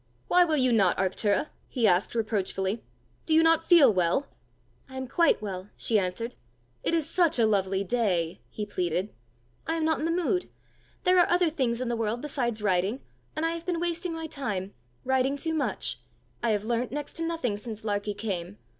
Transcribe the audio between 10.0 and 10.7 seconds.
the mood.